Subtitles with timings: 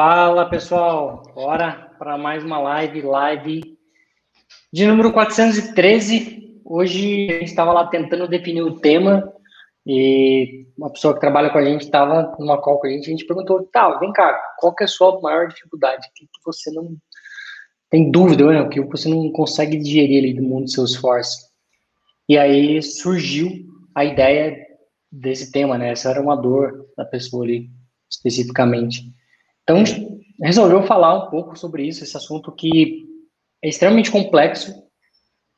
[0.00, 3.76] Fala pessoal, bora para mais uma live, live
[4.72, 6.60] de número 413.
[6.64, 9.28] Hoje a gente estava lá tentando definir o tema
[9.84, 13.10] e uma pessoa que trabalha com a gente estava numa call com a gente, a
[13.10, 16.06] gente perguntou, tá, vem cá, qual que é a sua maior dificuldade?
[16.06, 16.96] O que, você não
[17.90, 18.60] tem dúvida, né?
[18.60, 21.38] o que você não consegue digerir ali do mundo do seu esforço?
[22.28, 23.50] E aí surgiu
[23.96, 24.64] a ideia
[25.10, 25.90] desse tema, né?
[25.90, 27.68] Essa era uma dor da pessoa ali,
[28.08, 29.18] especificamente.
[29.68, 29.84] Então,
[30.42, 33.06] resolveu falar um pouco sobre isso, esse assunto que
[33.62, 34.72] é extremamente complexo,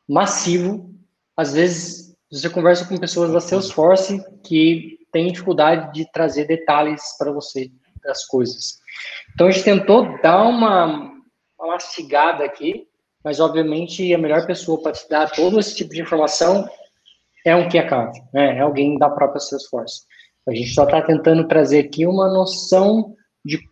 [0.08, 0.90] massivo.
[1.36, 7.30] Às vezes, você conversa com pessoas da Salesforce que têm dificuldade de trazer detalhes para
[7.30, 7.70] você
[8.02, 8.80] das coisas.
[9.32, 10.86] Então, a gente tentou dar uma,
[11.56, 12.88] uma mastigada aqui,
[13.22, 16.68] mas, obviamente, a melhor pessoa para te dar todo esse tipo de informação
[17.46, 18.56] é um key account, né?
[18.56, 20.02] é alguém da própria Salesforce.
[20.48, 23.14] A gente só está tentando trazer aqui uma noção
[23.44, 23.69] de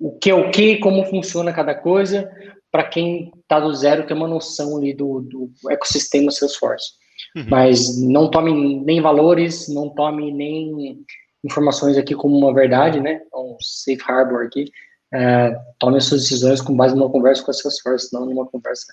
[0.00, 2.30] o que é o que, como funciona cada coisa,
[2.70, 6.92] para quem está do zero ter uma noção ali do, do ecossistema Salesforce.
[7.36, 7.46] Uhum.
[7.48, 11.04] Mas não tome nem valores, não tome nem
[11.44, 13.20] informações aqui como uma verdade, né?
[13.32, 14.70] É um safe harbor aqui.
[15.12, 18.92] É, tome suas decisões com base numa conversa com a Salesforce, não numa conversa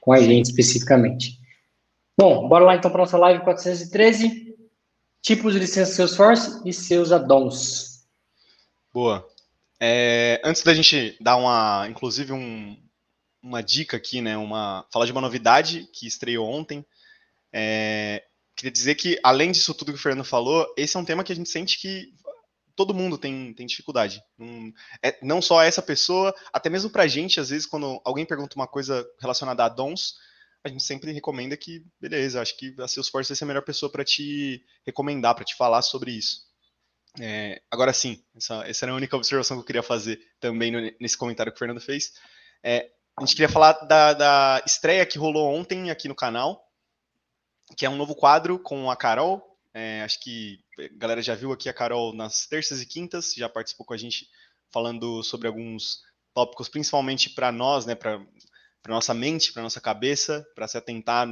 [0.00, 1.38] com a gente especificamente.
[2.18, 4.52] Bom, bora lá então para nossa live 413.
[5.22, 8.04] Tipos de licença Salesforce e seus addons.
[8.92, 9.31] Boa.
[9.84, 12.80] É, antes da gente dar uma, inclusive um,
[13.42, 16.86] uma dica aqui, né, uma falar de uma novidade que estreou ontem.
[17.52, 18.22] É,
[18.54, 21.32] queria dizer que além disso tudo que o Fernando falou, esse é um tema que
[21.32, 22.14] a gente sente que
[22.76, 24.22] todo mundo tem, tem dificuldade.
[24.38, 24.72] Não,
[25.02, 28.54] é, não só essa pessoa, até mesmo para a gente, às vezes, quando alguém pergunta
[28.54, 30.14] uma coisa relacionada a dons,
[30.62, 33.90] a gente sempre recomenda que, beleza, acho que a Salesforce vai ser a melhor pessoa
[33.90, 36.51] para te recomendar, para te falar sobre isso.
[37.20, 40.80] É, agora sim, essa, essa era a única observação que eu queria fazer também no,
[40.98, 42.12] nesse comentário que o Fernando fez.
[42.62, 46.66] É, a gente queria falar da, da estreia que rolou ontem aqui no canal,
[47.76, 49.42] que é um novo quadro com a Carol.
[49.74, 53.48] É, acho que a galera já viu aqui a Carol nas terças e quintas, já
[53.48, 54.28] participou com a gente
[54.70, 56.02] falando sobre alguns
[56.34, 58.20] tópicos, principalmente para nós, né, para
[58.88, 61.28] nossa mente, para nossa cabeça, para se atentar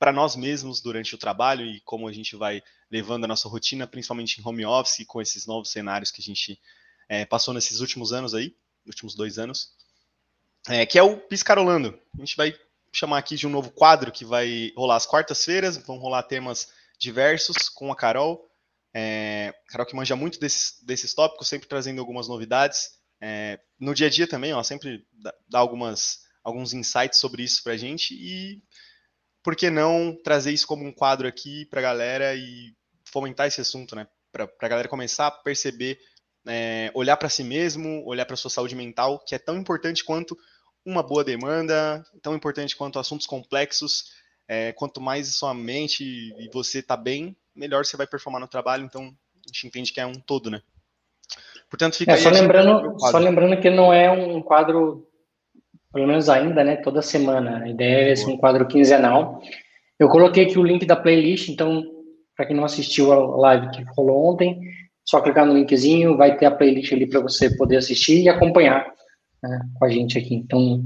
[0.00, 3.86] para nós mesmos durante o trabalho e como a gente vai levando a nossa rotina,
[3.86, 6.58] principalmente em home office, com esses novos cenários que a gente
[7.06, 8.56] é, passou nesses últimos anos aí,
[8.86, 9.74] últimos dois anos,
[10.68, 12.00] é, que é o Piscarolando.
[12.16, 12.58] A gente vai
[12.90, 17.68] chamar aqui de um novo quadro que vai rolar às quartas-feiras, vão rolar temas diversos
[17.68, 18.50] com a Carol.
[18.94, 22.98] É, Carol que manja muito desses, desses tópicos, sempre trazendo algumas novidades.
[23.20, 27.74] É, no dia a dia também, ó, sempre dá, algumas alguns insights sobre isso para
[27.74, 28.62] a gente e
[29.42, 32.74] por que não trazer isso como um quadro aqui para a galera e
[33.04, 34.06] fomentar esse assunto, né?
[34.32, 35.98] Para a galera começar a perceber,
[36.46, 40.36] é, olhar para si mesmo, olhar para sua saúde mental, que é tão importante quanto
[40.84, 44.18] uma boa demanda, tão importante quanto assuntos complexos.
[44.52, 48.84] É, quanto mais sua mente e você tá bem, melhor você vai performar no trabalho.
[48.84, 50.60] Então, a gente entende que é um todo, né?
[51.68, 55.08] Portanto, fica é, só lembrando, só lembrando que não é um quadro
[55.92, 56.76] pelo menos ainda, né?
[56.76, 57.62] Toda semana.
[57.64, 59.40] A ideia é ser um quadro quinzenal.
[59.98, 61.84] Eu coloquei aqui o link da playlist, então,
[62.36, 64.60] para quem não assistiu a live que rolou ontem,
[65.04, 68.92] só clicar no linkzinho, vai ter a playlist ali para você poder assistir e acompanhar
[69.42, 70.34] né, com a gente aqui.
[70.34, 70.84] Então,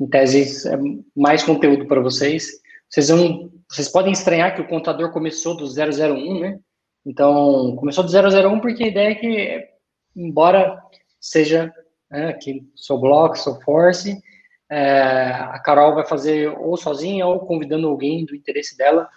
[0.00, 0.78] em tese, é
[1.14, 2.48] mais conteúdo para vocês.
[2.88, 6.58] Vocês, vão, vocês podem estranhar que o contador começou do 001, né?
[7.04, 9.68] Então, começou do 001 porque a ideia é que,
[10.16, 10.82] embora
[11.20, 11.72] seja
[12.10, 14.20] né, aqui, seu bloco, seu force,
[14.70, 19.08] é, a Carol vai fazer ou sozinha ou convidando alguém do interesse dela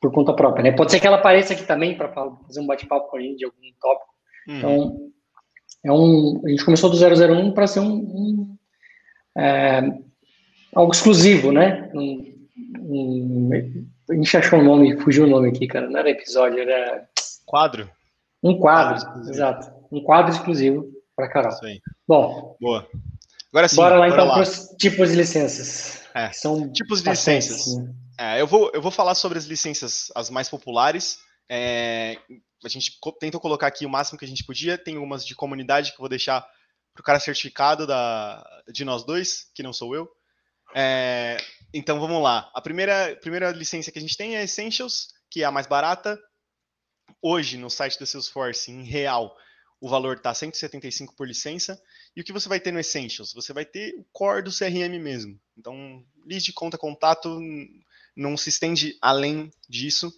[0.00, 0.72] por conta própria, né?
[0.72, 3.44] Pode ser que ela apareça aqui também para fazer um bate-papo com a gente de
[3.44, 4.12] algum tópico.
[4.48, 4.58] Uhum.
[4.58, 5.12] Então,
[5.84, 8.56] é um, a gente começou do 001 para ser um, um
[9.36, 9.80] é,
[10.74, 11.90] algo exclusivo, né?
[11.94, 12.46] Um,
[12.78, 13.50] um,
[14.10, 15.88] a gente achou o um nome, fugiu o nome aqui, cara.
[15.88, 17.08] Não era episódio, era.
[17.46, 17.88] Quadro?
[18.42, 19.72] Um quadro, quadro exato.
[19.90, 21.52] Um quadro exclusivo para Carol.
[21.52, 21.80] Isso aí.
[22.06, 22.56] Bom.
[22.60, 22.86] Boa.
[23.52, 23.76] Agora sim.
[23.76, 26.02] Bora lá bora então para os tipos de licenças.
[26.14, 27.76] É, são tipos de licenças.
[27.76, 27.94] Né?
[28.18, 31.18] É, eu, vou, eu vou falar sobre as licenças, as mais populares.
[31.50, 32.18] É,
[32.64, 34.78] a gente tentou colocar aqui o máximo que a gente podia.
[34.78, 36.40] Tem algumas de comunidade que eu vou deixar
[36.94, 40.08] para o cara certificado da, de nós dois, que não sou eu.
[40.74, 41.36] É,
[41.74, 42.50] então vamos lá.
[42.54, 46.18] A primeira, primeira licença que a gente tem é Essentials, que é a mais barata.
[47.20, 49.36] Hoje, no site da Salesforce, em real,
[49.80, 51.80] o valor está 175 por licença.
[52.14, 53.32] E o que você vai ter no Essentials?
[53.32, 55.40] Você vai ter o core do CRM mesmo.
[55.56, 57.40] Então, de conta, contato,
[58.14, 60.12] não se estende além disso.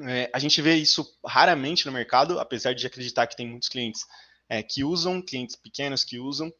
[0.00, 4.04] É, a gente vê isso raramente no mercado, apesar de acreditar que tem muitos clientes
[4.48, 6.52] é, que usam, clientes pequenos que usam.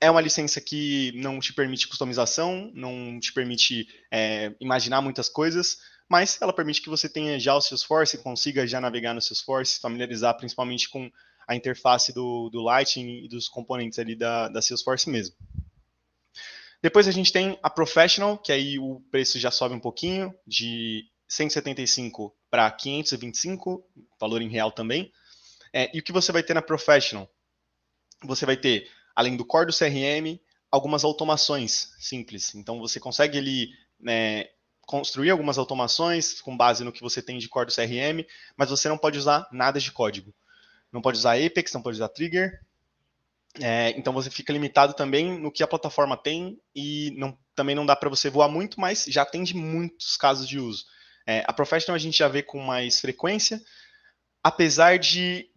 [0.00, 5.78] É uma licença que não te permite customização, não te permite é, imaginar muitas coisas,
[6.08, 10.36] mas ela permite que você tenha já o Salesforce, consiga já navegar no Salesforce, familiarizar
[10.36, 11.10] principalmente com
[11.46, 15.36] a interface do, do Lightning e dos componentes ali da, da Salesforce mesmo.
[16.82, 21.04] Depois a gente tem a Professional, que aí o preço já sobe um pouquinho, de
[21.28, 23.84] 175 para 525,
[24.20, 25.12] valor em real também.
[25.72, 27.30] É, e o que você vai ter na Professional?
[28.24, 30.38] Você vai ter, além do core do CRM,
[30.70, 32.54] algumas automações simples.
[32.54, 34.48] Então você consegue ali né,
[34.82, 38.88] construir algumas automações com base no que você tem de core do CRM, mas você
[38.88, 40.34] não pode usar nada de código.
[40.92, 42.60] Não pode usar Apex, não pode usar Trigger.
[43.60, 47.84] É, então você fica limitado também no que a plataforma tem e não, também não
[47.84, 50.84] dá para você voar muito, mas já atende muitos casos de uso.
[51.26, 53.62] É, a Professional a gente já vê com mais frequência,
[54.42, 55.48] apesar de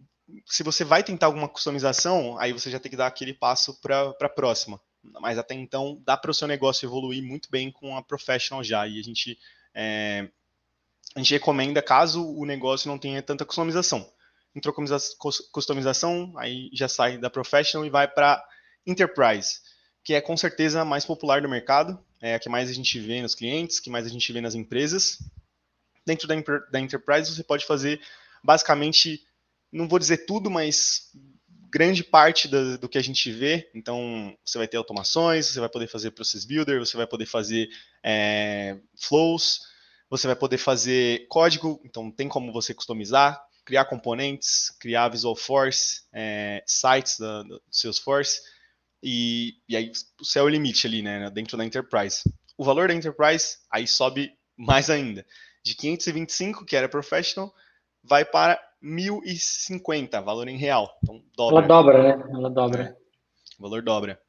[0.46, 4.14] se você vai tentar alguma customização, aí você já tem que dar aquele passo para
[4.20, 4.80] a próxima.
[5.20, 8.86] Mas até então dá para o seu negócio evoluir muito bem com a Professional já.
[8.86, 9.38] E a gente,
[9.72, 10.28] é,
[11.14, 14.10] a gente recomenda caso o negócio não tenha tanta customização.
[14.56, 14.74] Entrou
[15.52, 18.42] customização, aí já sai da Professional e vai para
[18.86, 19.60] Enterprise,
[20.02, 22.98] que é com certeza a mais popular do mercado, é a que mais a gente
[22.98, 25.18] vê nos clientes, que mais a gente vê nas empresas.
[26.06, 26.34] Dentro da,
[26.72, 28.00] da Enterprise você pode fazer
[28.42, 29.26] basicamente
[29.72, 31.10] não vou dizer tudo, mas
[31.70, 33.70] grande parte do, do, que a gente vê.
[33.74, 37.68] Então, você vai ter automações, você vai poder fazer Process Builder, você vai poder fazer
[38.02, 39.60] é, flows,
[40.08, 46.02] você vai poder fazer código, então tem como você customizar, criar componentes, criar Visual Force,
[46.12, 48.40] é, sites da, do Salesforce,
[49.02, 52.22] e, e aí o céu é o limite ali, né, dentro da Enterprise.
[52.56, 55.26] O valor da Enterprise aí sobe mais ainda.
[55.64, 57.52] De 525, que era Professional,
[58.02, 60.96] vai para 1.050, valor em real.
[61.02, 61.58] Então, dobra.
[61.58, 62.24] Ela dobra, né?
[62.32, 62.82] Ela dobra.
[62.84, 62.96] É,
[63.58, 64.22] o valor dobra.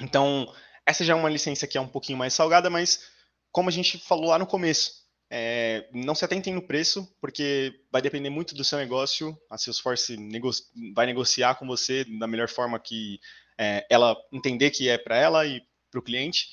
[0.00, 0.46] Então,
[0.86, 3.10] essa já é uma licença que é um pouquinho mais salgada, mas
[3.50, 5.01] como a gente falou lá no começo,
[5.34, 9.34] é, não se atentem no preço, porque vai depender muito do seu negócio.
[9.48, 10.50] A Salesforce nego
[10.94, 13.18] vai negociar com você da melhor forma que
[13.58, 16.48] é, ela entender que é para ela e para o cliente.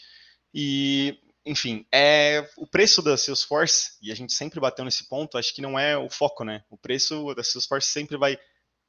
[0.54, 5.54] E enfim, é o preço da Salesforce, e a gente sempre bateu nesse ponto, acho
[5.54, 6.64] que não é o foco, né?
[6.70, 8.40] O preço da Salesforce sempre vai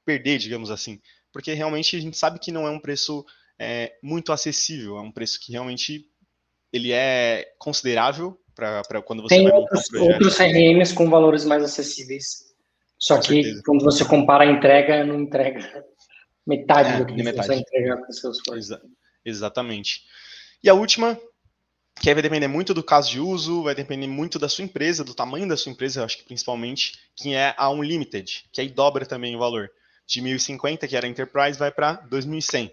[0.04, 1.00] perder, digamos assim,
[1.32, 3.24] porque realmente a gente sabe que não é um preço
[3.58, 6.06] é, muito acessível, é um preço que realmente
[6.72, 11.62] ele é considerável para quando você Tem vai outros, um outros CRMs com valores mais
[11.62, 12.54] acessíveis,
[12.98, 13.62] só com que certeza.
[13.64, 15.84] quando você compara a entrega, não entrega
[16.46, 17.46] metade é, do que metade.
[17.46, 18.58] você entregar com a Salesforce.
[18.58, 18.82] Exa
[19.24, 20.02] exatamente.
[20.62, 21.18] E a última,
[22.00, 25.04] que aí vai depender muito do caso de uso, vai depender muito da sua empresa,
[25.04, 28.68] do tamanho da sua empresa, eu acho que principalmente, que é a Unlimited, que aí
[28.68, 29.70] dobra também o valor.
[30.06, 32.72] De 1.050, que era Enterprise, vai para 2.100.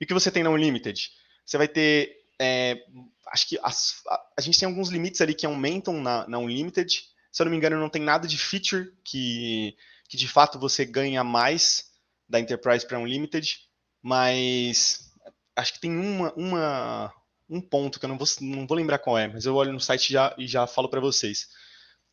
[0.00, 1.10] E o que você tem na Unlimited?
[1.44, 2.82] Você vai ter, é,
[3.30, 7.02] acho que as, a, a, gente tem alguns limites ali que aumentam na, na Unlimited.
[7.30, 9.76] Se eu não me engano, não tem nada de feature que,
[10.08, 11.90] que de fato você ganha mais
[12.28, 13.58] da Enterprise para Unlimited,
[14.02, 15.10] mas
[15.56, 17.12] acho que tem uma, uma,
[17.48, 19.80] um ponto que eu não vou, não vou lembrar qual é, mas eu olho no
[19.80, 21.48] site já, e já falo para vocês.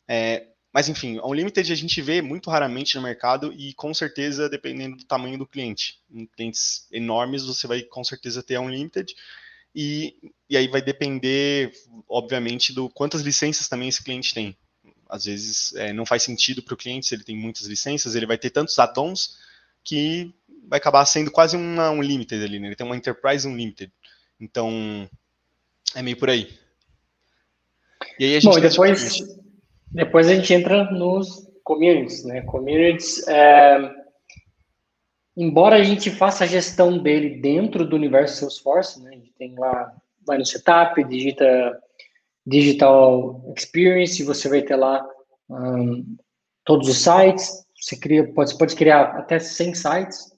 [0.08, 4.48] É, mas enfim, a Unlimited a gente vê muito raramente no mercado e com certeza
[4.48, 6.00] dependendo do tamanho do cliente.
[6.10, 9.14] Em clientes enormes você vai com certeza ter a Unlimited
[9.76, 10.16] e,
[10.48, 11.70] e aí vai depender,
[12.08, 14.56] obviamente, do quantas licenças também esse cliente tem.
[15.06, 18.26] Às vezes é, não faz sentido para o cliente se ele tem muitas licenças, ele
[18.26, 19.36] vai ter tantos add-ons
[19.84, 20.34] que
[20.66, 22.68] vai acabar sendo quase uma Unlimited ali, né?
[22.68, 23.92] Ele tem uma Enterprise Unlimited.
[24.40, 25.08] Então,
[25.94, 26.48] é meio por aí.
[28.18, 29.18] E aí a gente Bom, depois,
[29.92, 32.40] depois a gente entra nos communities, né?
[32.40, 33.94] Communities, é,
[35.36, 39.10] embora a gente faça a gestão dele dentro do universo Salesforce, né?
[39.10, 39.94] A gente tem lá,
[40.26, 41.80] vai no setup, digita
[42.46, 45.06] Digital Experience, você vai ter lá
[45.50, 46.16] um,
[46.64, 50.36] todos os sites, você cria, pode, pode criar até 100 sites,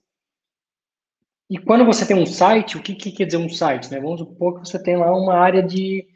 [1.50, 3.90] e quando você tem um site, o que, que quer dizer um site?
[3.90, 3.98] Né?
[4.00, 6.06] Vamos supor que você tem lá uma área de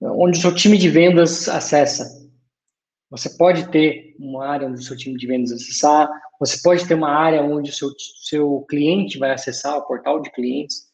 [0.00, 2.25] onde o seu time de vendas acessa.
[3.10, 6.08] Você pode ter uma área onde o seu time de vendas acessar,
[6.38, 7.88] você pode ter uma área onde o seu,
[8.22, 10.86] seu cliente vai acessar, o portal de clientes.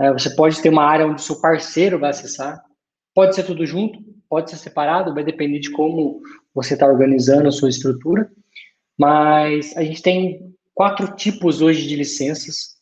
[0.00, 2.62] É, você pode ter uma área onde o seu parceiro vai acessar.
[3.14, 6.20] Pode ser tudo junto, pode ser separado, vai depender de como
[6.52, 8.30] você está organizando a sua estrutura.
[8.98, 12.73] Mas a gente tem quatro tipos hoje de licenças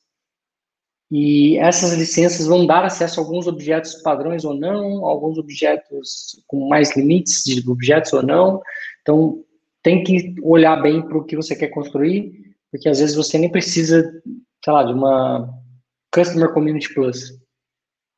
[1.15, 6.67] e essas licenças vão dar acesso a alguns objetos padrões ou não, alguns objetos com
[6.67, 8.63] mais limites de objetos ou não.
[9.03, 9.45] Então,
[9.83, 13.51] tem que olhar bem para o que você quer construir, porque às vezes você nem
[13.51, 14.11] precisa,
[14.65, 15.53] sei lá, de uma
[16.15, 17.39] Customer Community Plus.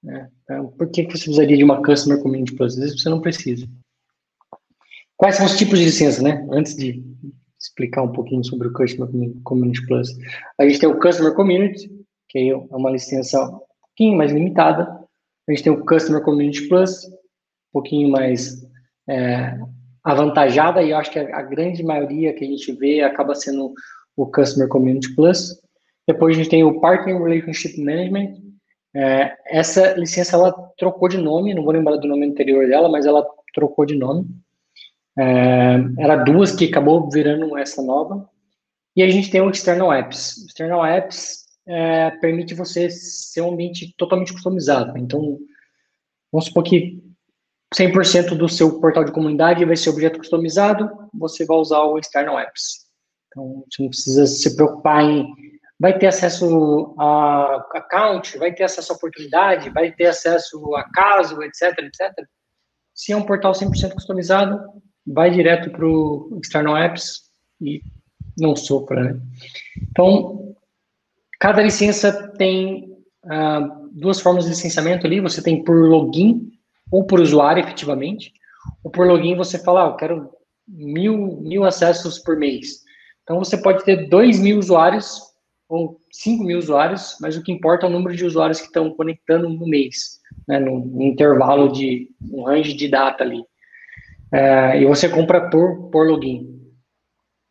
[0.00, 0.30] Né?
[0.44, 2.74] Então, por que, você precisaria de uma Customer Community Plus?
[2.74, 3.66] Às vezes você não precisa.
[5.16, 6.46] Quais são os tipos de licença, né?
[6.52, 7.02] Antes de
[7.60, 9.08] explicar um pouquinho sobre o Customer
[9.42, 10.10] Community Plus.
[10.60, 12.03] A gente tem o Customer Community,
[12.34, 14.82] que é uma licença um pouquinho mais limitada.
[15.48, 18.66] A gente tem o Customer Community Plus, um pouquinho mais
[19.08, 19.56] é,
[20.02, 23.72] avantajada, e eu acho que a, a, grande maioria que a gente vê acaba sendo
[24.16, 25.60] o Customer Community Plus.
[26.08, 28.34] Depois a gente tem o Partner Relationship Management.
[28.96, 33.06] É, essa licença ela trocou de nome, não vou lembrar do nome anterior dela, mas
[33.06, 33.24] ela
[33.54, 34.26] trocou de nome.
[35.16, 38.28] É, era duas que acabou virando essa nova.
[38.96, 40.38] E a gente tem o External Apps.
[40.38, 44.96] O External Apps é, permite você ser um ambiente totalmente customizado.
[44.98, 45.38] Então,
[46.32, 47.02] vamos supor que
[47.74, 52.38] 100% do seu portal de comunidade vai ser objeto customizado, você vai usar o External
[52.38, 52.84] Apps.
[53.28, 55.26] Então, você não precisa se preocupar em
[55.78, 61.42] vai ter acesso a account, vai ter acesso a oportunidade, vai ter acesso a caso,
[61.42, 62.12] etc, etc.
[62.94, 64.60] Se é um portal 100% customizado,
[65.06, 67.22] vai direto para o External Apps
[67.60, 67.82] e
[68.38, 69.20] não sopra, né?
[69.90, 70.53] Então,
[71.44, 72.86] cada licença tem
[73.26, 75.20] uh, duas formas de licenciamento ali.
[75.20, 76.50] Você tem por login
[76.90, 78.32] ou por usuário, efetivamente.
[78.82, 80.30] Ou por login você fala, ah, eu quero
[80.66, 82.82] mil, mil acessos por mês.
[83.22, 85.20] Então, você pode ter dois mil usuários
[85.68, 88.94] ou cinco mil usuários, mas o que importa é o número de usuários que estão
[88.94, 93.44] conectando no mês, né, no, intervalo de, um range de data ali.
[94.32, 96.58] É, e você compra por, por login.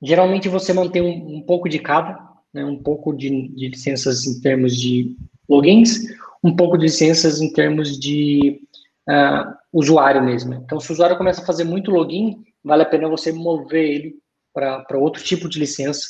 [0.01, 2.22] Geralmente você mantém um, um pouco de cada,
[2.53, 5.15] né, um pouco de, de, licenças em termos de
[5.49, 6.01] logins,
[6.43, 8.61] um pouco de licenças em termos de
[9.09, 10.53] uh, usuário mesmo.
[10.53, 14.15] Então, se o usuário começa a fazer muito login, vale a pena você mover ele
[14.53, 16.07] para outro tipo de licença.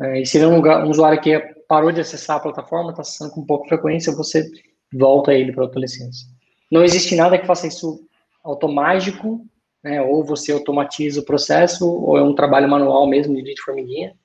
[0.00, 1.38] Uh, e se ele é um, um usuário que
[1.68, 4.48] parou de acessar a plataforma, está acessando com pouca frequência, você
[4.92, 6.24] volta ele para outra licença.
[6.70, 8.06] Não existe nada que faça isso
[8.42, 9.46] automático
[9.84, 10.00] né?
[10.00, 14.16] Ou você automatiza o processo, ou é um trabalho manual mesmo, de formiguinha.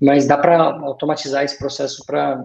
[0.00, 2.44] Mas dá para automatizar esse processo para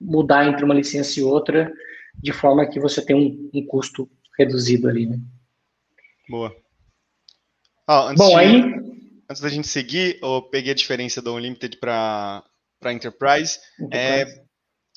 [0.00, 1.72] mudar entre uma licença e outra,
[2.14, 5.18] de forma que você tem um, um custo reduzido ali, né?
[6.28, 6.54] Boa.
[7.86, 8.82] Ah, antes Bom, de, aí...
[9.28, 12.44] Antes da gente seguir, eu peguei a diferença do Unlimited para
[12.84, 13.58] Enterprise.
[13.80, 14.40] Enterprise.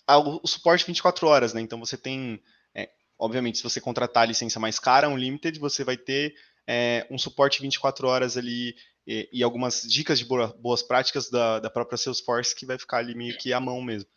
[0.09, 1.61] É, o suporte 24 horas, né?
[1.61, 2.41] Então você tem,
[2.73, 6.35] é, obviamente, se você contratar a licença mais cara, Unlimited, você vai ter
[6.67, 11.59] é, um suporte 24 horas ali e, e algumas dicas de boa, boas práticas da,
[11.59, 14.09] da própria Salesforce que vai ficar ali meio que à mão mesmo.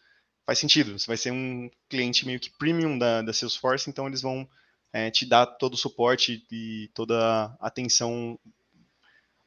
[0.46, 4.22] Faz sentido, você vai ser um cliente meio que premium da, da Salesforce, então eles
[4.22, 4.48] vão
[4.92, 7.16] é, te dar todo o suporte e toda
[7.60, 8.38] a atenção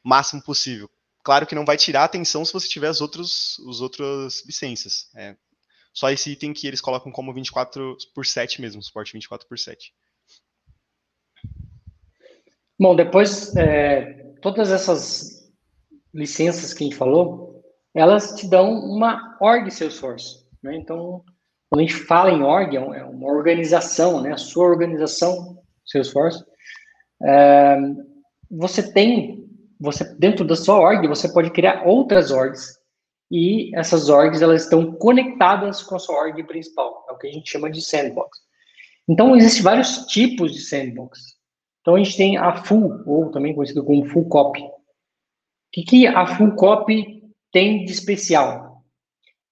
[0.02, 0.88] máximo possível.
[1.24, 5.08] Claro que não vai tirar atenção se você tiver as, outros, os outras licenças.
[5.14, 5.36] É,
[5.92, 9.92] só esse item que eles colocam como 24 por 7 mesmo, suporte 24 por 7.
[12.78, 15.50] Bom, depois, é, todas essas
[16.12, 17.62] licenças que a gente falou,
[17.94, 20.44] elas te dão uma org Salesforce.
[20.62, 20.76] Né?
[20.76, 21.24] Então,
[21.70, 24.32] quando a gente fala em org, é, é uma organização, né?
[24.32, 26.44] a sua organização Salesforce,
[27.24, 27.78] é,
[28.50, 29.48] você tem,
[29.80, 32.78] você dentro da sua org, você pode criar outras orgs,
[33.30, 37.32] e essas orgs elas estão conectadas com a sua org principal, é o que a
[37.32, 38.38] gente chama de sandbox.
[39.08, 41.31] Então, existem vários tipos de sandbox.
[41.82, 44.62] Então, a gente tem a full, ou também conhecido como full copy.
[44.62, 44.70] O
[45.72, 48.82] que, que a full copy tem de especial?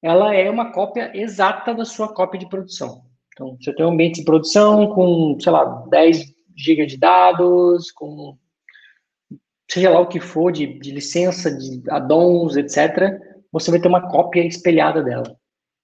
[0.00, 3.02] Ela é uma cópia exata da sua cópia de produção.
[3.34, 6.24] Então, você tem um ambiente de produção com, sei lá, 10
[6.56, 8.38] GB de dados, com
[9.70, 13.18] seja lá o que for de, de licença, de addons, etc.,
[13.52, 15.36] você vai ter uma cópia espelhada dela.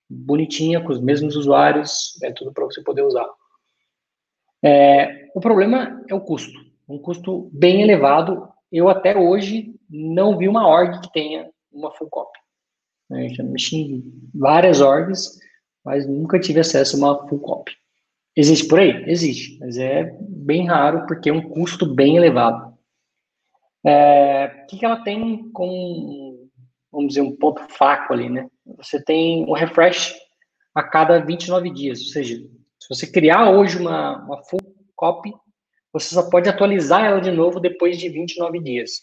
[0.08, 3.26] Bonitinha, com os mesmos usuários, é tudo para você poder usar.
[4.66, 6.58] É, o problema é o custo,
[6.88, 8.48] um custo bem elevado.
[8.72, 12.36] Eu até hoje não vi uma org que tenha uma full copy.
[13.08, 14.02] Eu já mexi em
[14.34, 15.38] várias orgs,
[15.84, 17.70] mas nunca tive acesso a uma full copy.
[18.34, 19.04] Existe por aí?
[19.08, 22.76] Existe, mas é bem raro porque é um custo bem elevado.
[23.86, 26.48] É, o que, que ela tem com,
[26.90, 28.48] vamos dizer, um ponto fraco ali, né?
[28.78, 30.12] Você tem um refresh
[30.74, 32.36] a cada 29 dias, ou seja,
[32.86, 34.60] se você criar hoje uma, uma full
[34.94, 35.32] copy,
[35.92, 39.02] você só pode atualizar ela de novo depois de 29 dias.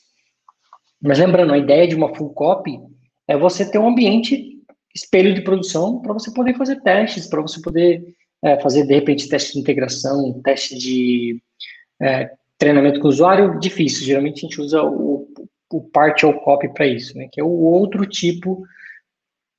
[1.01, 2.79] Mas lembrando, a ideia de uma full copy
[3.27, 4.57] é você ter um ambiente
[4.95, 8.01] espelho de produção para você poder fazer testes, para você poder
[8.41, 11.41] é, fazer, de repente, teste de integração, teste de
[12.01, 14.05] é, treinamento com o usuário, difícil.
[14.05, 15.27] Geralmente a gente usa o,
[15.73, 18.63] o partial copy para isso, né, que é o outro tipo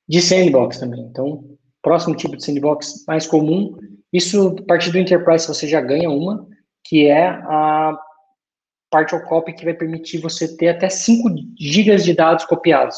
[0.07, 1.01] de sandbox também.
[1.01, 1.43] Então,
[1.79, 3.77] próximo tipo de sandbox mais comum,
[4.11, 6.47] isso a partir do Enterprise você já ganha uma,
[6.83, 7.97] que é a
[8.89, 12.97] partial copy que vai permitir você ter até 5 GB de dados copiados.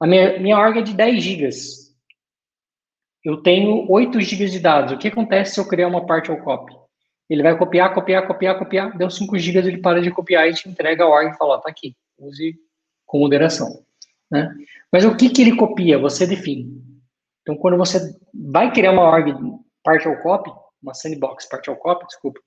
[0.00, 1.50] A minha, minha org é de 10 GB.
[3.24, 4.92] Eu tenho 8 GB de dados.
[4.92, 6.74] O que acontece se eu criar uma partial copy?
[7.28, 8.96] Ele vai copiar, copiar, copiar, copiar.
[8.96, 11.58] Deu 5 GB, ele para de copiar e te entrega a org e fala, ó,
[11.58, 11.94] tá aqui.
[12.18, 12.56] Use
[13.06, 13.84] com moderação.
[14.30, 14.52] Né?
[14.90, 15.98] Mas o que, que ele copia?
[15.98, 16.82] Você define.
[17.42, 19.32] Então, quando você vai criar uma org
[19.82, 20.50] partial copy,
[20.82, 22.40] uma sandbox partial copy, desculpa,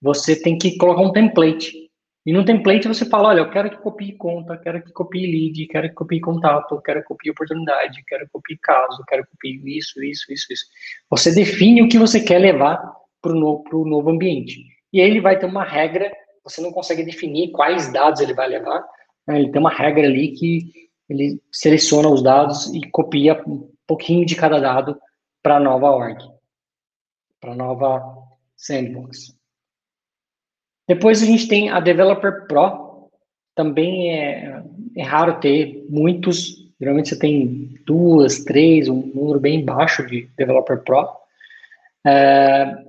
[0.00, 1.90] você tem que colocar um template.
[2.24, 5.66] E no template você fala, olha, eu quero que copie conta, quero que copie lead,
[5.66, 9.60] quero que copie contato, quero que copie oportunidade, quero que copie caso, quero que copie
[9.76, 10.64] isso, isso, isso, isso.
[11.10, 12.80] Você define o que você quer levar
[13.20, 14.64] para o novo, novo ambiente.
[14.92, 16.12] E aí ele vai ter uma regra,
[16.44, 18.84] você não consegue definir quais dados ele vai levar,
[19.26, 19.38] né?
[19.38, 20.72] ele tem uma regra ali que
[21.08, 24.96] ele seleciona os dados e copia um pouquinho de cada dado
[25.42, 26.18] para a nova org,
[27.42, 28.00] para a nova
[28.56, 29.36] sandbox.
[30.88, 33.10] Depois a gente tem a Developer Pro,
[33.54, 34.62] também é,
[34.96, 40.82] é raro ter muitos, geralmente você tem duas, três, um número bem baixo de Developer
[40.84, 41.08] Pro.
[42.06, 42.84] É,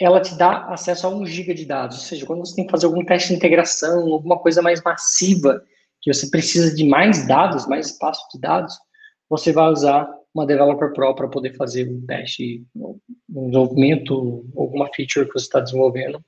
[0.00, 2.70] ela te dá acesso a um giga de dados, ou seja, quando você tem que
[2.70, 5.62] fazer algum teste de integração, alguma coisa mais massiva,
[6.00, 8.74] que você precisa de mais dados, mais espaço de dados,
[9.28, 13.00] você vai usar uma Developer Pro para poder fazer um teste, um
[13.46, 16.22] desenvolvimento, alguma feature que você está desenvolvendo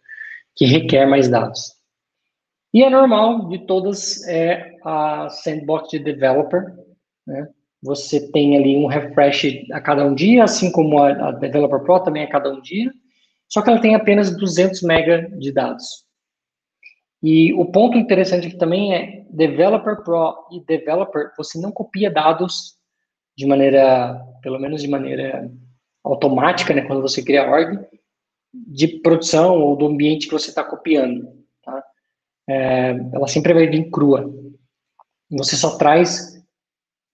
[0.56, 1.74] que requer mais dados.
[2.72, 6.64] E é normal de todas é a sandbox de developer,
[7.26, 7.48] né?
[7.80, 12.00] Você tem ali um refresh a cada um dia, assim como a, a Developer Pro
[12.00, 12.90] também a cada um dia,
[13.48, 16.04] só que ela tem apenas 200 MB de dados.
[17.22, 22.77] E o ponto interessante aqui também é Developer Pro e Developer, você não copia dados
[23.38, 25.48] de maneira, pelo menos de maneira
[26.02, 27.78] automática, né, quando você cria a org,
[28.52, 31.28] de produção ou do ambiente que você está copiando.
[31.64, 31.84] Tá?
[32.48, 34.28] É, ela sempre vai vir crua.
[35.30, 36.42] Você só traz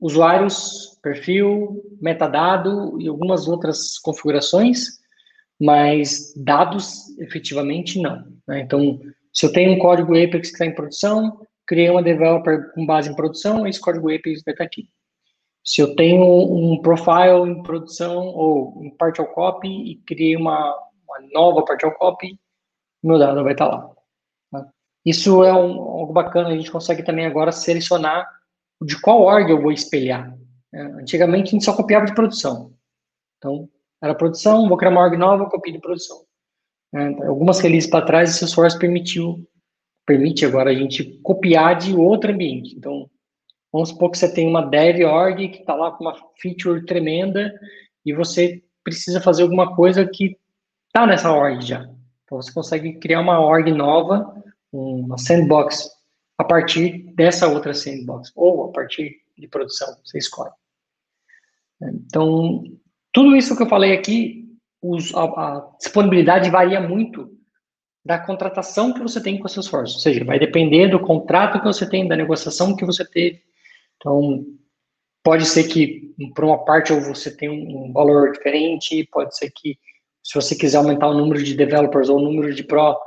[0.00, 4.98] usuários, perfil, metadado e algumas outras configurações,
[5.60, 8.24] mas dados efetivamente não.
[8.48, 8.60] Né?
[8.60, 8.98] Então,
[9.30, 13.10] se eu tenho um código Apex que está em produção, criei uma developer com base
[13.10, 14.88] em produção, esse código Apex vai estar tá aqui.
[15.64, 20.76] Se eu tenho um profile em produção ou em partial copy e criei uma,
[21.08, 22.38] uma nova partial copy,
[23.02, 23.90] meu dado vai estar lá.
[24.52, 24.68] Tá?
[25.04, 28.28] Isso é um, algo bacana, a gente consegue também agora selecionar
[28.82, 30.36] de qual org eu vou espelhar.
[30.72, 32.74] É, antigamente a gente só copiava de produção.
[33.38, 33.68] Então,
[34.02, 36.24] era produção, vou criar uma org nova, copio de produção.
[36.94, 39.48] É, algumas releases para trás, o Salesforce permitiu,
[40.06, 42.74] permite agora a gente copiar de outro ambiente.
[42.76, 43.08] Então,
[43.74, 47.52] vamos supor que você tem uma dev org que está lá com uma feature tremenda
[48.06, 50.38] e você precisa fazer alguma coisa que
[50.86, 51.80] está nessa org já.
[52.22, 54.32] Então você consegue criar uma org nova,
[54.72, 55.90] uma sandbox,
[56.38, 60.52] a partir dessa outra sandbox, ou a partir de produção, você escolhe.
[61.82, 62.62] Então,
[63.12, 67.28] tudo isso que eu falei aqui, os, a, a, disponibilidade varia muito
[68.04, 71.66] da contratação que você tem com a Salesforce, ou seja, vai depender do contrato que
[71.66, 73.42] você tem, da negociação que você teve.
[73.96, 74.44] Então,
[75.22, 79.78] pode ser que, por uma parte, você tem um valor diferente, pode ser que
[80.22, 82.98] se você quiser aumentar o número de developers ou o número de pro,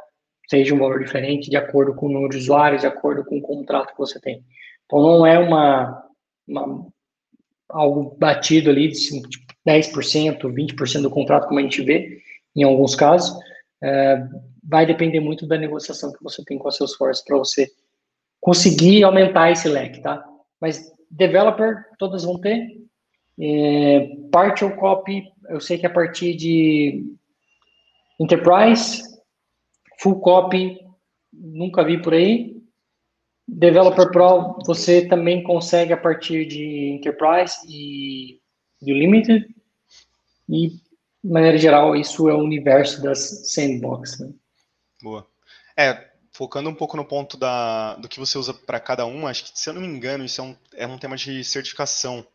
[0.48, 3.42] seja um valor diferente de acordo com o número de usuários, de acordo com o
[3.42, 4.44] contrato que você tem.
[4.86, 6.04] Então, não é uma,
[6.48, 6.88] uma
[7.70, 9.22] algo batido ali de
[9.68, 12.22] 10%, 20% do contrato, como a gente vê
[12.56, 13.38] em alguns casos.
[13.84, 14.24] É,
[14.64, 17.68] vai depender muito da negociação que você tem com a Salesforce para você
[18.40, 20.24] conseguir aumentar esse leque, tá?
[20.60, 22.82] Mas developer, todas vão ter.
[23.40, 27.16] É, partial copy, eu sei que a partir de
[28.20, 29.04] Enterprise,
[30.00, 30.80] Full Copy,
[31.32, 32.58] nunca vi por aí.
[33.48, 38.42] Developer Pro, você também consegue a partir de Enterprise e
[38.82, 39.48] de Limited.
[40.50, 40.70] E,
[41.24, 44.20] de maneira geral, isso é o universo das sandbox.
[44.20, 44.34] Né?
[45.02, 45.26] Boa.
[45.78, 46.07] É,
[46.38, 49.60] focando um pouco no ponto da, do que você usa para cada um, acho que,
[49.60, 52.26] se eu não me engano, isso é um, é um tema de certificação.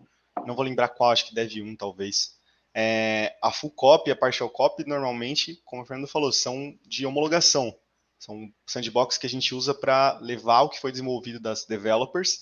[0.45, 2.35] Não vou lembrar qual, acho que deve um, talvez.
[2.75, 7.07] É, a full copy e a partial copy, normalmente, como o Fernando falou, são de
[7.07, 7.73] homologação.
[8.19, 12.41] São sandbox que a gente usa para levar o que foi desenvolvido das developers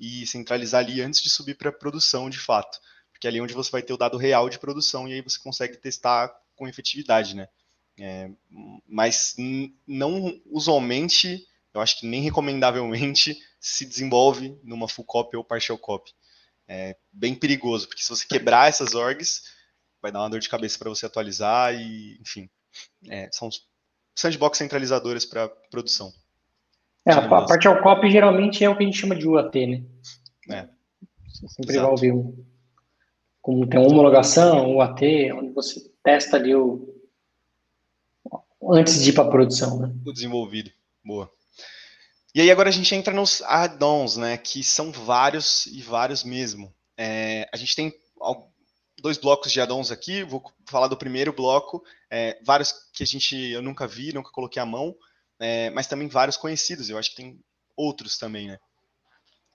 [0.00, 2.80] e centralizar ali antes de subir para produção de fato.
[3.12, 5.38] Porque é ali onde você vai ter o dado real de produção e aí você
[5.38, 7.48] consegue testar com efetividade, né?
[7.98, 8.30] É,
[8.86, 9.34] mas
[9.86, 16.12] não usualmente, eu acho que nem recomendavelmente se desenvolve numa full copy ou partial copy.
[16.68, 19.42] é bem perigoso, porque se você quebrar essas orgs,
[20.02, 22.50] vai dar uma dor de cabeça para você atualizar e, enfim,
[23.08, 23.48] é, são
[24.14, 26.12] sandbox centralizadores para produção.
[27.06, 29.66] É, a, a parte ao copy geralmente é o que a gente chama de UAT,
[29.66, 29.84] né?
[30.50, 30.68] É.
[31.28, 31.82] Você sempre Exato.
[31.82, 32.44] vai ouvir um,
[33.40, 36.95] como tem uma homologação, UAT, onde você testa ali o
[38.70, 39.94] antes de ir para a produção, né?
[40.04, 40.70] O desenvolvido,
[41.04, 41.30] boa.
[42.34, 44.36] E aí agora a gente entra nos add-ons, né?
[44.36, 46.72] Que são vários e vários mesmo.
[46.96, 47.94] É, a gente tem
[49.00, 50.22] dois blocos de add-ons aqui.
[50.22, 54.60] Vou falar do primeiro bloco, é, vários que a gente eu nunca vi, nunca coloquei
[54.60, 54.94] a mão,
[55.40, 56.90] é, mas também vários conhecidos.
[56.90, 57.38] Eu acho que tem
[57.76, 58.58] outros também, né?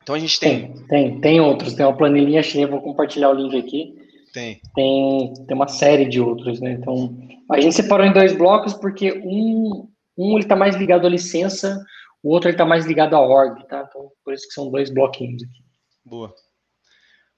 [0.02, 0.74] Então a gente tem.
[0.74, 1.74] Tem, tem, tem outros.
[1.74, 4.01] Tem uma planilha cheia, vou compartilhar o link aqui.
[4.32, 4.62] Tem.
[4.74, 6.74] Tem, tem uma série de outros, né?
[6.74, 7.18] Então
[7.50, 11.84] a gente separou em dois blocos porque um, um ele está mais ligado à licença,
[12.24, 13.86] o outro está mais ligado à org, tá?
[13.88, 15.64] Então por isso que são dois bloquinhos aqui.
[16.06, 16.34] Boa.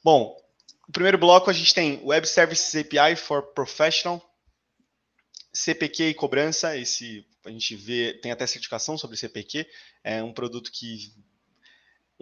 [0.04, 0.36] Bom,
[0.88, 4.22] o primeiro bloco a gente tem Web Services API for Professional,
[5.54, 6.78] CPQ e cobrança.
[6.78, 9.66] Esse a gente vê, tem até certificação sobre CPQ.
[10.04, 11.14] É um produto que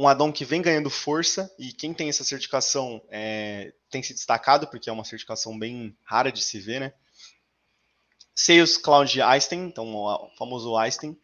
[0.01, 4.65] um addon que vem ganhando força e quem tem essa certificação é, tem se destacado
[4.65, 6.93] porque é uma certificação bem rara de se ver, né?
[8.33, 11.15] Sales Cloud Einstein, então o famoso Einstein,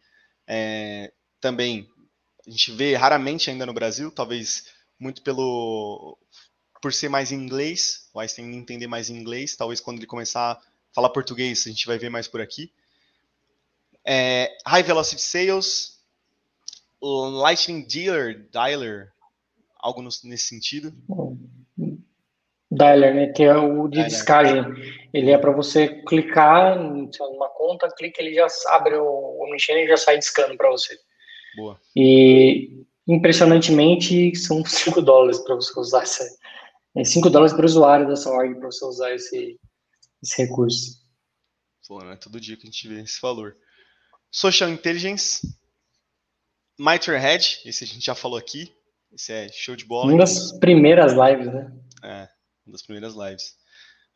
[0.45, 1.11] é,
[1.41, 1.89] também
[2.45, 4.67] a gente vê raramente ainda no Brasil, talvez
[4.99, 6.15] muito pelo
[6.79, 10.61] por ser mais inglês, o Einstein entender mais inglês, talvez quando ele começar a
[10.93, 12.71] falar português a gente vai ver mais por aqui.
[14.05, 15.96] É, high Velocity Sales,
[17.01, 19.11] Lightning Dealer, Dialer,
[19.79, 20.93] algo no, nesse sentido.
[22.69, 24.11] Dialer, né, que é o de Dialer.
[24.11, 24.63] descagem.
[25.13, 29.87] Ele é para você clicar numa conta, clica, ele já abre o, o machine e
[29.87, 30.97] já sai discando para você.
[31.55, 31.79] Boa.
[31.95, 36.23] E impressionantemente são 5 dólares para você usar essa,
[36.95, 39.59] é 5 dólares para o usuário dessa org para você usar esse,
[40.21, 40.97] esse recurso.
[41.87, 43.55] Pô, não é todo dia que a gente vê esse valor.
[44.29, 45.41] Social Intelligence,
[46.79, 48.73] Head, esse a gente já falou aqui.
[49.11, 50.11] Esse é show de bola.
[50.11, 51.71] Uma das primeiras lives, né?
[52.03, 52.29] É,
[52.65, 53.55] uma das primeiras lives.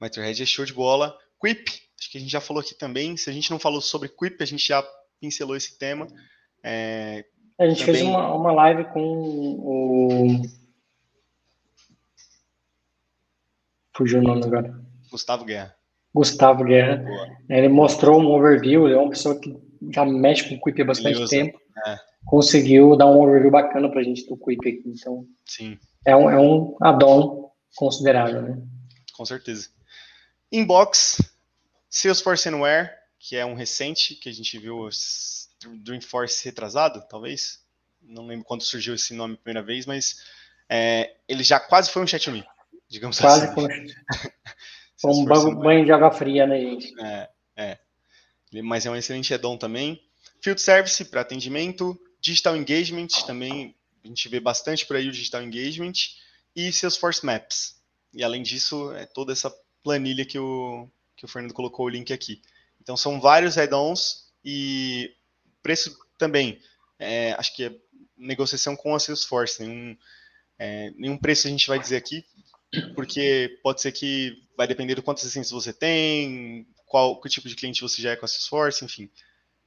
[0.02, 1.18] Head é show de bola.
[1.40, 1.68] Quip,
[2.00, 3.18] acho que a gente já falou aqui também.
[3.18, 4.84] Se a gente não falou sobre Quip, a gente já
[5.20, 6.08] pincelou esse tema.
[6.64, 7.26] É,
[7.60, 7.96] a gente também...
[7.96, 10.42] fez uma, uma live com o
[13.94, 14.74] Fugiu o nome agora.
[15.12, 15.76] Gustavo Guerra.
[16.14, 16.98] Gustavo Guerra.
[16.98, 17.38] Boa.
[17.50, 19.56] Ele mostrou um overview, ele é uma pessoa que
[19.94, 21.61] já mexe com o Quip há bastante tempo.
[21.86, 22.00] É.
[22.26, 24.84] Conseguiu dar um overview bacana pra gente do Quip aqui.
[24.86, 25.78] Então, Sim.
[26.06, 28.62] É um, é um add-on considerável, né?
[29.14, 29.70] Com certeza.
[30.52, 31.22] Inbox,
[31.90, 34.88] Salesforce Anywhere, que é um recente, que a gente viu
[35.84, 37.60] Dreamforce retrasado, talvez.
[38.02, 40.24] Não lembro quando surgiu esse nome a primeira vez, mas
[40.68, 42.44] é, ele já quase foi um chat me
[42.92, 43.56] digamos Quase assim.
[45.00, 46.94] Foi um banho de água fria, né, gente?
[47.02, 47.78] É, é.
[48.62, 50.04] Mas é um excelente addon também.
[50.42, 55.44] Field Service para atendimento, Digital Engagement também, a gente vê bastante por aí o Digital
[55.44, 55.94] Engagement,
[56.56, 57.76] e Salesforce Maps.
[58.14, 62.12] E além disso, é toda essa planilha que o, que o Fernando colocou o link
[62.12, 62.42] aqui.
[62.82, 65.16] Então são vários add-ons e
[65.62, 66.60] preço também.
[67.00, 67.76] É, acho que é
[68.18, 69.64] negociação com a Salesforce.
[69.64, 69.98] Nenhum,
[70.60, 72.26] é, nenhum preço a gente vai dizer aqui,
[72.96, 77.56] porque pode ser que vai depender do quantas licenças você tem, qual que tipo de
[77.56, 79.10] cliente você já é com a Salesforce, enfim.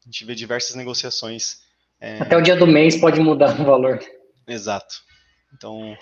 [0.04, 1.62] A gente vê diversas negociações.
[2.00, 2.18] É...
[2.18, 3.98] Até o dia do mês pode mudar o valor.
[4.46, 4.96] Exato.
[5.54, 5.96] Então.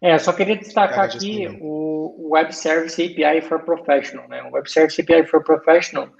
[0.00, 4.28] É, só queria destacar aqui o Web Service API for Professional.
[4.28, 4.42] Né?
[4.42, 6.10] O Web Service API for Professional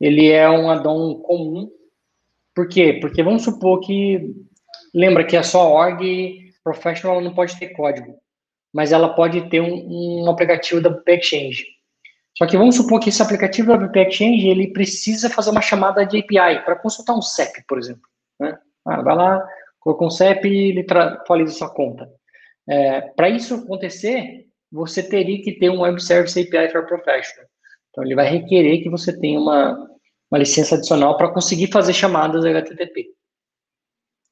[0.00, 1.70] ele é um addon comum.
[2.54, 2.98] Por quê?
[3.00, 4.34] Porque vamos supor que.
[4.94, 8.20] Lembra que a sua org professional não pode ter código
[8.72, 11.64] mas ela pode ter um, um aplicativo da Exchange.
[12.36, 16.18] Só que vamos supor que esse aplicativo BP Exchange ele precisa fazer uma chamada de
[16.18, 18.02] API para consultar um CEP, por exemplo.
[18.38, 18.58] Né?
[18.86, 19.46] Ah, vai lá,
[19.78, 22.08] coloca um CEP e ele atualiza sua conta.
[22.68, 27.48] É, para isso acontecer, você teria que ter um Web Service API for Professional.
[27.90, 29.74] Então, ele vai requerer que você tenha uma,
[30.30, 33.08] uma licença adicional para conseguir fazer chamadas HTTP.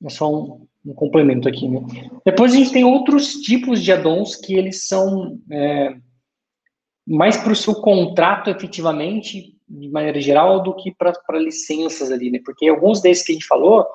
[0.04, 1.68] É só um, um complemento aqui.
[1.68, 1.80] Né?
[2.24, 5.96] Depois a gente tem outros tipos de addons que eles são é,
[7.08, 12.40] mais para o seu contrato efetivamente, de maneira geral, do que para licenças ali, né?
[12.44, 13.86] Porque alguns desses que a gente falou,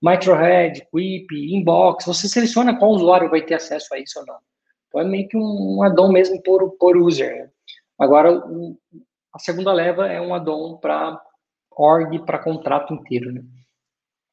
[0.00, 4.36] Microhead, Quip, Inbox, você seleciona qual usuário vai ter acesso a isso ou não.
[4.88, 7.34] Então é meio que um, addon mesmo por, por user.
[7.34, 7.50] Né?
[7.98, 8.78] Agora, o,
[9.34, 11.20] a segunda leva é um addon para
[11.72, 13.40] org, para contrato inteiro, né?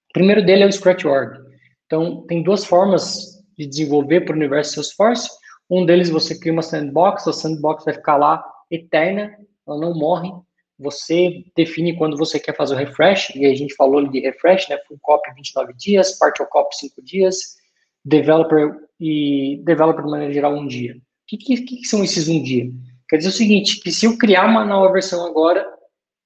[0.10, 1.38] O primeiro dele é o Scratch Org.
[1.86, 5.30] Então, tem duas formas de desenvolver para o universo Salesforce.
[5.70, 10.32] Um deles você cria uma sandbox, a sandbox vai ficar lá eterna, ela não morre.
[10.80, 14.78] Você define quando você quer fazer o refresh, e a gente falou de refresh, né?
[14.88, 17.58] Full copy 29 dias, partial copy 5 dias,
[18.06, 20.96] developer e developer de maneira geral um dia.
[20.96, 22.72] O que, que, que são esses um dia?
[23.10, 25.66] Quer dizer o seguinte, que se eu criar uma nova versão agora,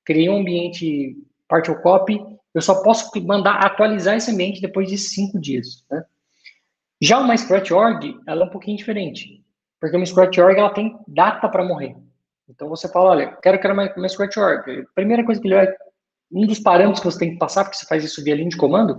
[0.05, 1.15] criei um ambiente
[1.47, 2.19] partial copy,
[2.53, 5.85] eu só posso mandar atualizar esse ambiente depois de cinco dias.
[5.89, 6.03] Né?
[7.01, 9.43] Já uma Scratch.org, ela é um pouquinho diferente,
[9.79, 11.95] porque uma Scratch.org ela tem data para morrer.
[12.47, 14.81] Então você fala, olha, quero criar uma, uma Scratch.org.
[14.81, 15.67] A primeira coisa que ele vai,
[16.31, 18.57] um dos parâmetros que você tem que passar, porque você faz isso via linha de
[18.57, 18.95] comando,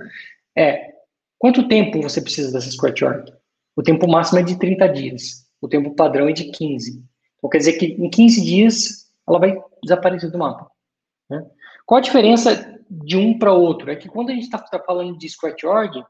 [0.56, 0.90] é
[1.38, 3.32] quanto tempo você precisa dessa Scratch.org?
[3.76, 7.04] O tempo máximo é de 30 dias, o tempo padrão é de 15.
[7.38, 10.68] Então quer dizer que em 15 dias ela vai desaparecer do mapa.
[11.30, 11.46] Né?
[11.86, 13.92] Qual a diferença de um para outro?
[13.92, 16.04] É que quando a gente está tá falando de Scratch.org,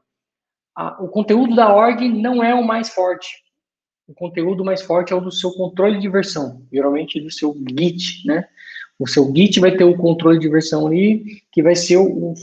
[0.99, 3.43] o conteúdo da org não é o mais forte.
[4.07, 8.25] O conteúdo mais forte é o do seu controle de versão, geralmente do seu Git,
[8.25, 8.45] né?
[8.99, 12.33] O seu Git vai ter o controle de versão ali, que vai ser o, o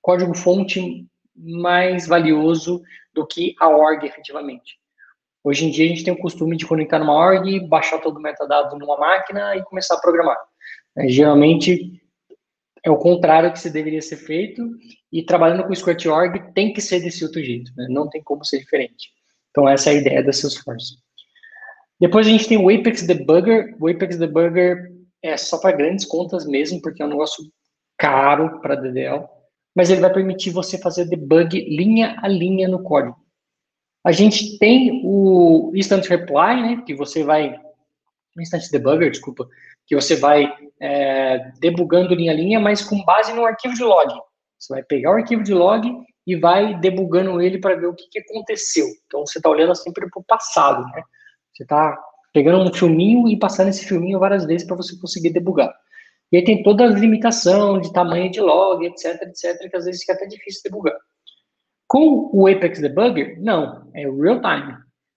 [0.00, 2.82] código-fonte mais valioso
[3.14, 4.78] do que a org, efetivamente.
[5.42, 8.22] Hoje em dia, a gente tem o costume de conectar numa org, baixar todo o
[8.22, 10.36] metadado numa máquina e começar a programar.
[10.96, 12.02] É, geralmente,
[12.84, 14.62] é o contrário que se deveria ser feito,
[15.12, 17.86] e trabalhando com o Org tem que ser desse outro jeito, né?
[17.88, 19.10] não tem como ser diferente.
[19.50, 20.96] Então, essa é a ideia da Salesforce.
[22.00, 23.76] Depois a gente tem o Apex Debugger.
[23.78, 27.44] O Apex Debugger é só para grandes contas mesmo, porque é um negócio
[27.98, 29.26] caro para DDL,
[29.74, 33.16] mas ele vai permitir você fazer debug linha a linha no código.
[34.02, 37.60] A gente tem o Instant Reply, né, que você vai...
[38.38, 39.46] Instant Debugger, desculpa,
[39.90, 40.48] que você vai
[40.80, 44.08] é, debugando linha a linha, mas com base no arquivo de log.
[44.56, 45.84] Você vai pegar o arquivo de log
[46.24, 48.86] e vai debugando ele para ver o que, que aconteceu.
[49.04, 51.02] Então, você está olhando sempre para o passado, né?
[51.52, 52.00] Você está
[52.32, 55.74] pegando um filminho e passando esse filminho várias vezes para você conseguir debugar.
[56.30, 60.02] E aí tem toda a limitação de tamanho de log, etc, etc, que às vezes
[60.02, 60.96] fica até difícil debugar.
[61.88, 64.72] Com o Apex Debugger, não, é real time.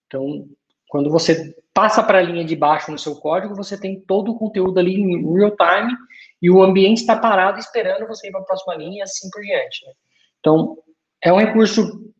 [0.08, 0.48] Então,
[0.88, 4.38] quando você passa para a linha de baixo no seu código, você tem todo o
[4.38, 5.92] conteúdo ali em real time
[6.40, 9.42] e o ambiente está parado esperando você ir para a próxima linha e assim por
[9.42, 9.84] diante.
[9.84, 9.92] Né?
[10.38, 10.78] Então,
[11.20, 12.12] é um recurso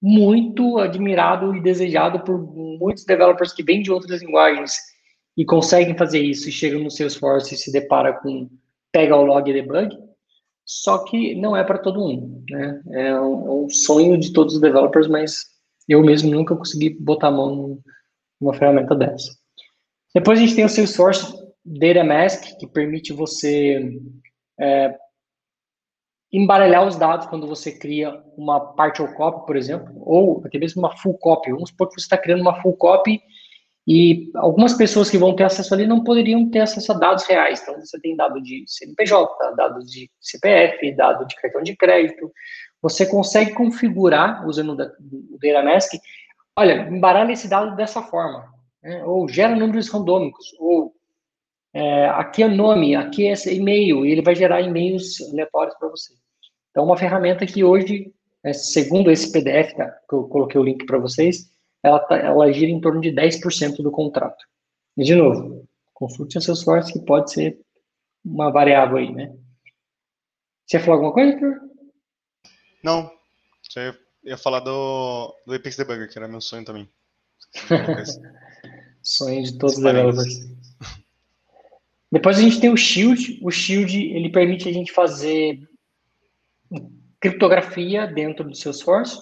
[0.00, 4.76] muito admirado e desejado por muitos developers que vêm de outras linguagens
[5.36, 8.50] e conseguem fazer isso e chegam no Salesforce e se depara com
[8.92, 9.96] pega o log e debug,
[10.66, 12.82] só que não é para todo mundo, né?
[12.90, 15.46] É um, é um, sonho de todos os developers, mas
[15.88, 17.78] eu mesmo nunca consegui botar a mão
[18.42, 19.32] numa ferramenta dessa.
[20.14, 21.32] Depois a gente tem o Salesforce
[21.64, 23.80] Data Mask, que permite você
[24.60, 24.94] é,
[26.32, 30.96] embaralhar os dados quando você cria uma partial copy, por exemplo, ou até mesmo uma
[30.96, 31.52] full copy.
[31.52, 33.20] Vamos supor que você está criando uma full copy
[33.86, 37.60] e algumas pessoas que vão ter acesso ali não poderiam ter acesso a dados reais.
[37.60, 42.30] Então, você tem dado de CNPJ, dados de CPF, dado de cartão de crédito.
[42.80, 45.92] Você consegue configurar, usando o Data Mask,
[46.56, 48.52] olha, embaralha esse dado dessa forma.
[48.82, 49.04] Né?
[49.04, 50.54] Ou gera números randômicos.
[50.58, 50.94] Ou
[51.74, 54.04] é, aqui é nome, aqui é e-mail.
[54.04, 56.14] E ele vai gerar e-mails aleatórios para você.
[56.70, 58.12] Então, uma ferramenta que hoje,
[58.42, 61.50] é, segundo esse PDF, tá, que eu coloquei o link para vocês,
[61.82, 64.44] ela, tá, ela gira em torno de 10% do contrato.
[64.96, 67.58] E, de novo, consulte a Salesforce, que pode ser
[68.24, 69.34] uma variável aí, né?
[70.66, 71.60] Você falar alguma coisa, Arthur?
[72.82, 73.10] Não.
[73.62, 76.88] Você ia falar do, do Apex Debugger, que era meu sonho também.
[79.02, 80.52] sonho de todos os developers.
[82.10, 83.40] Depois a gente tem o Shield.
[83.42, 85.58] O Shield, ele permite a gente fazer
[87.20, 89.18] criptografia dentro do Salesforce.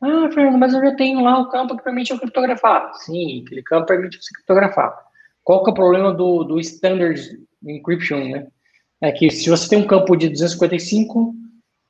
[0.00, 2.92] Ah, Fernando, mas eu já tenho lá o campo que permite eu criptografar.
[2.94, 4.94] Sim, aquele campo permite você criptografar.
[5.42, 7.20] Qual que é o problema do, do Standard
[7.64, 8.46] Encryption, né?
[9.00, 11.34] É que se você tem um campo de 255,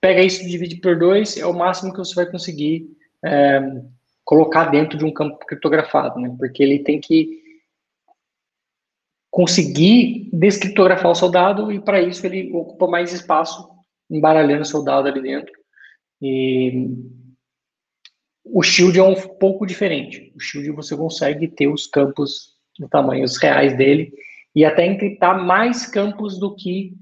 [0.04, 3.58] pega isso divide por dois, é o máximo que você vai conseguir é,
[4.22, 6.34] colocar dentro de um campo criptografado, né?
[6.38, 7.42] Porque ele tem que
[9.30, 13.66] conseguir descriptografar o soldado e para isso ele ocupa mais espaço
[14.10, 15.54] embaralhando o soldado ali dentro.
[16.20, 16.86] E
[18.44, 20.34] o Shield é um pouco diferente.
[20.36, 24.12] O Shield você consegue ter os campos no tamanhos reais dele
[24.54, 26.94] e até encriptar mais campos do que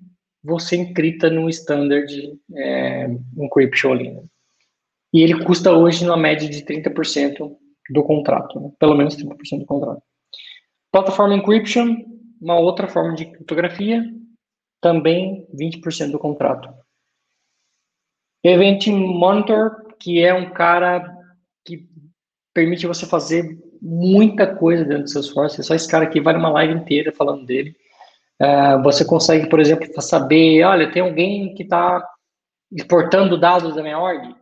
[0.42, 4.10] você encripta no standard é, encryption ali.
[4.10, 4.22] Né?
[5.12, 7.54] E ele custa hoje na média de 30%
[7.90, 8.72] do contrato, né?
[8.78, 10.02] pelo menos 30% do contrato.
[10.90, 11.96] Plataforma encryption,
[12.40, 14.04] uma outra forma de criptografia,
[14.80, 16.68] também 20% do contrato.
[18.44, 21.16] Event Monitor, que é um cara
[21.64, 21.88] que
[22.52, 25.60] permite você fazer muita coisa dentro do Salesforce.
[25.60, 27.76] É só esse cara aqui vale uma live inteira falando dele.
[28.42, 32.04] Uh, você consegue, por exemplo, saber, olha, tem alguém que está
[32.72, 34.34] exportando dados da minha org.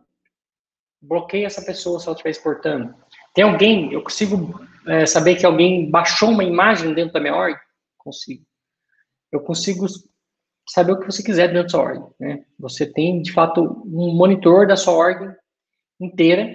[0.99, 2.95] Bloqueia essa pessoa se ela estiver exportando.
[3.33, 7.55] Tem alguém, eu consigo é, saber que alguém baixou uma imagem dentro da minha org?
[7.97, 8.43] Consigo.
[9.31, 9.85] Eu consigo
[10.67, 12.13] saber o que você quiser dentro da sua org.
[12.19, 12.43] Né?
[12.59, 15.35] Você tem, de fato, um monitor da sua org
[15.99, 16.47] inteira,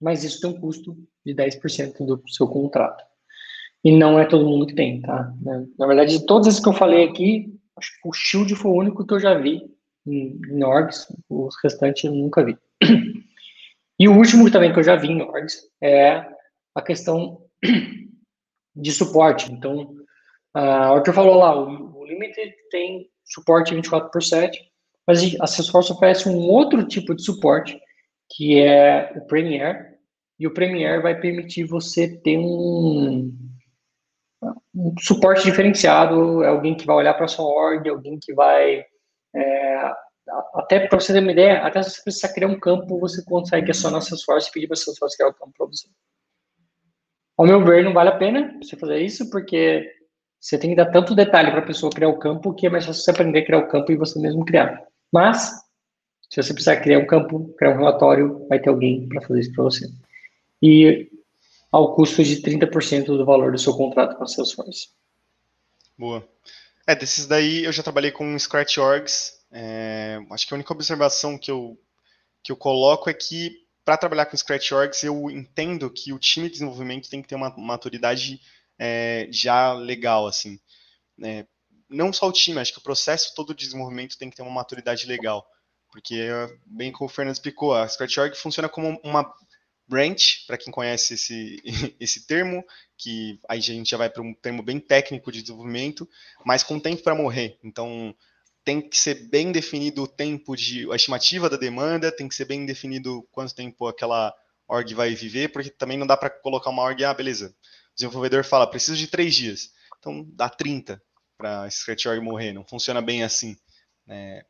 [0.00, 3.02] mas isso tem um custo de 10% do seu contrato.
[3.84, 5.32] E não é todo mundo que tem, tá?
[5.78, 8.76] Na verdade, de todas as que eu falei aqui, acho que o Shield foi o
[8.76, 9.60] único que eu já vi
[10.06, 12.56] em, em orgs, os restantes eu nunca vi.
[13.98, 16.26] E o último também que eu já vi em orgs é
[16.74, 17.42] a questão
[18.74, 19.52] de suporte.
[19.52, 19.94] Então,
[20.54, 24.60] a Arthur falou lá, o, o Limited tem suporte 24 por 7,
[25.06, 27.78] mas a Salesforce oferece um outro tipo de suporte,
[28.34, 29.98] que é o Premier,
[30.38, 33.32] e o Premier vai permitir você ter um,
[34.74, 38.84] um suporte diferenciado, é alguém que vai olhar para sua org, alguém que vai
[39.34, 39.92] é,
[40.54, 43.70] até para você ter uma ideia, até se você precisar criar um campo, você consegue
[43.70, 45.88] acionar Salesforce e pedir para Salesforce criar o campo para você.
[47.36, 49.90] Ao meu ver, não vale a pena você fazer isso, porque
[50.40, 52.86] você tem que dar tanto detalhe para a pessoa criar o campo que é mais
[52.86, 54.82] fácil você aprender a criar o campo e você mesmo criar.
[55.12, 55.50] Mas,
[56.30, 59.52] se você precisar criar um campo, criar um relatório, vai ter alguém para fazer isso
[59.52, 59.88] para você.
[60.62, 61.10] E
[61.72, 64.90] ao custo de 30% do valor do seu contrato com a Salesforce.
[65.98, 66.28] Boa.
[66.86, 71.38] É, desses daí eu já trabalhei com Scratch Orgs, é, acho que a única observação
[71.38, 71.78] que eu,
[72.42, 76.46] que eu coloco é que, para trabalhar com Scratch Orgs, eu entendo que o time
[76.46, 78.40] de desenvolvimento tem que ter uma maturidade
[78.78, 80.60] é, já legal, assim.
[81.22, 81.46] É,
[81.88, 84.50] não só o time, acho que o processo todo de desenvolvimento tem que ter uma
[84.50, 85.46] maturidade legal.
[85.90, 86.28] Porque,
[86.64, 89.30] bem como o Fernando explicou, a Scratch Org funciona como uma
[89.88, 91.62] branch, para quem conhece esse,
[92.00, 92.64] esse termo,
[92.96, 96.08] que aí a gente já vai para um termo bem técnico de desenvolvimento,
[96.44, 97.58] mas com tempo para morrer.
[97.62, 98.14] Então,
[98.64, 102.44] tem que ser bem definido o tempo de a estimativa da demanda, tem que ser
[102.44, 104.34] bem definido quanto tempo aquela
[104.68, 107.54] org vai viver, porque também não dá para colocar uma org, ah, beleza.
[107.92, 109.72] O desenvolvedor fala, preciso de três dias.
[109.98, 111.02] Então dá 30
[111.36, 113.56] para esse Scratch org morrer, não funciona bem assim.
[114.06, 114.42] Né?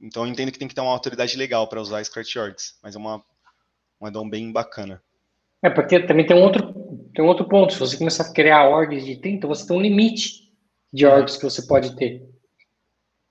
[0.00, 2.94] Então eu entendo que tem que ter uma autoridade legal para usar Scratch orgs, mas
[2.94, 3.24] é uma,
[4.00, 5.02] um addon bem bacana.
[5.62, 6.72] É, porque também tem um outro,
[7.14, 7.72] tem um outro ponto.
[7.72, 10.50] Se você começar a criar orgs de 30, você tem um limite
[10.92, 12.22] de orgs que você pode ter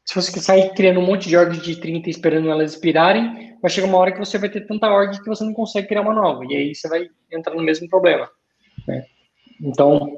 [0.10, 3.86] se você sair criando um monte de orgs de 30 esperando elas expirarem, vai chegar
[3.86, 6.44] uma hora que você vai ter tanta org que você não consegue criar uma nova.
[6.50, 8.28] E aí você vai entrar no mesmo problema.
[8.88, 9.06] Né?
[9.62, 10.18] Então,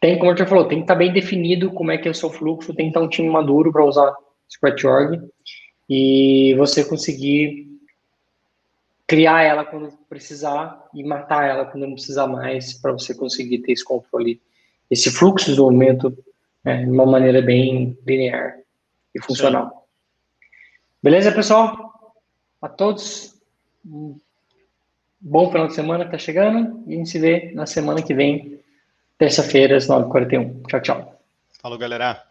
[0.00, 2.14] tem, como a gente falou, tem que estar bem definido como é que é o
[2.14, 4.12] seu fluxo, tem que estar um time maduro para usar
[4.52, 5.20] Scratch.org
[5.88, 7.68] e você conseguir
[9.10, 13.72] criar ela quando precisar e matar ela quando não precisar mais, para você conseguir ter
[13.72, 14.40] esse controle,
[14.88, 16.16] esse fluxo de desenvolvimento
[16.64, 18.56] né, de uma maneira bem linear
[19.12, 19.68] e funcional.
[19.68, 20.46] Sim.
[21.02, 22.14] Beleza, pessoal?
[22.62, 23.36] A todos,
[23.84, 24.16] um
[25.20, 28.14] bom final de semana que tá chegando e a gente se vê na semana que
[28.14, 28.60] vem,
[29.18, 30.68] terça-feira, às 9h41.
[30.68, 31.20] Tchau, tchau.
[31.60, 32.29] Falou, galera.